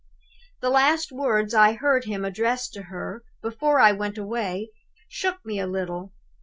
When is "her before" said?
2.85-3.79